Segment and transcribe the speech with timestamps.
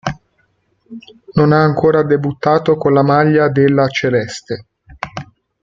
[1.35, 4.65] Non ha ancora debuttato con la maglia della "Celeste".